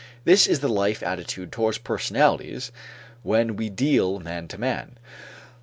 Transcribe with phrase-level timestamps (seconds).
[0.23, 2.71] This is the life attitude towards personalities
[3.21, 4.97] when we deal man to man.